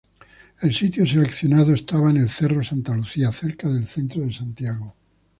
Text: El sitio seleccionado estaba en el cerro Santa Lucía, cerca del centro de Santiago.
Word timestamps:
El 0.63 0.73
sitio 0.73 1.05
seleccionado 1.05 1.75
estaba 1.75 2.09
en 2.09 2.17
el 2.17 2.27
cerro 2.27 2.63
Santa 2.63 2.95
Lucía, 2.95 3.31
cerca 3.31 3.69
del 3.69 3.85
centro 3.87 4.23
de 4.25 4.33
Santiago. 4.33 4.95